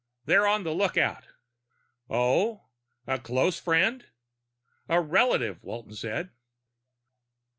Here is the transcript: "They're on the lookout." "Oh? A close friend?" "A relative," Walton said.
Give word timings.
"They're 0.25 0.47
on 0.47 0.63
the 0.63 0.73
lookout." 0.73 1.27
"Oh? 2.09 2.69
A 3.05 3.19
close 3.19 3.59
friend?" 3.59 4.03
"A 4.89 4.99
relative," 4.99 5.63
Walton 5.63 5.93
said. 5.93 6.31